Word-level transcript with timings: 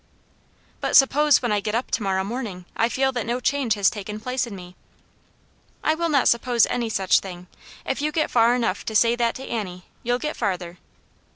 ""But 0.81 0.95
suppose 0.95 1.43
when 1.43 1.51
I 1.51 1.59
get 1.59 1.75
up 1.75 1.91
to 1.91 2.01
morrow 2.01 2.23
morning, 2.23 2.65
I 2.75 2.89
feel 2.89 3.11
that 3.11 3.23
no 3.23 3.39
change 3.39 3.75
has 3.75 3.87
taken 3.87 4.19
place 4.19 4.47
in 4.47 4.55
me?" 4.55 4.75
"I 5.83 5.93
will 5.93 6.09
not 6.09 6.27
suppose 6.27 6.65
any 6.65 6.89
such 6.89 7.19
thing. 7.19 7.45
If 7.85 8.01
you 8.01 8.11
get 8.11 8.31
far 8.31 8.55
enough 8.55 8.83
to 8.85 8.95
say 8.95 9.15
that 9.17 9.35
to 9.35 9.45
Annie, 9.47 9.85
you'll 10.01 10.17
get 10.17 10.35
farther." 10.35 10.79